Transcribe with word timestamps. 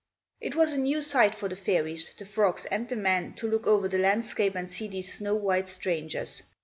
It 0.39 0.55
was 0.55 0.73
a 0.73 0.79
new 0.79 0.99
sight 0.99 1.35
for 1.35 1.47
the 1.47 1.55
fairies, 1.55 2.15
the 2.15 2.25
frogs 2.25 2.65
and 2.65 2.89
the 2.89 2.95
men, 2.95 3.33
to 3.35 3.47
look 3.47 3.67
over 3.67 3.87
the 3.87 3.99
landscape 3.99 4.55
and 4.55 4.67
see 4.67 4.87
these 4.87 5.13
snow 5.13 5.35
white 5.35 5.67
strangers. 5.67 6.41